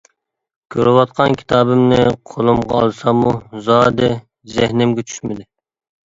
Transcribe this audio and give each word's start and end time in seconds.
كۆرۈۋاتقان 0.75 1.35
كىتابىمنى 1.41 1.99
قولۇمغا 2.31 2.79
ئالساممۇ 2.79 3.33
زادى 3.67 4.09
زېھنىمگە 4.55 5.05
چۈشمىدى. 5.11 5.47